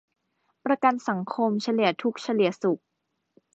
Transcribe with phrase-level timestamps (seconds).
[0.65, 2.81] ประกันสังคม เฉลี่ยทุกข์เฉลี่ยสุข